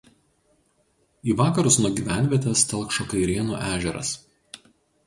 [1.31, 4.17] Į vakarus nuo gyvenvietės telkšo Kairėnų ežeras.